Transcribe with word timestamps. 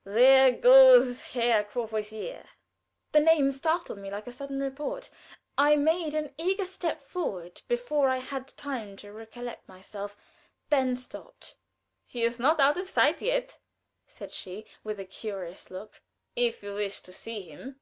_there 0.02 0.50
goes 0.50 1.20
Herr 1.34 1.62
Courvoisier!" 1.62 2.42
The 3.12 3.20
name 3.20 3.50
startled 3.50 3.98
me 3.98 4.10
like 4.10 4.26
a 4.26 4.32
sudden 4.32 4.58
report. 4.58 5.10
I 5.58 5.76
made 5.76 6.14
an 6.14 6.32
eager 6.38 6.64
step 6.64 7.02
forward 7.02 7.60
before 7.68 8.08
I 8.08 8.16
had 8.16 8.48
time 8.56 8.96
to 8.96 9.12
recollect 9.12 9.68
myself 9.68 10.16
then 10.70 10.96
stopped. 10.96 11.54
"He 12.06 12.22
is 12.22 12.38
not 12.38 12.60
out 12.60 12.78
of 12.78 12.88
sight 12.88 13.20
yet," 13.20 13.58
said 14.06 14.32
she, 14.32 14.64
with 14.82 14.98
a 14.98 15.04
curious 15.04 15.70
look, 15.70 16.00
"if 16.34 16.62
you 16.62 16.72
wish 16.76 17.00
to 17.00 17.12
see 17.12 17.42
him." 17.42 17.78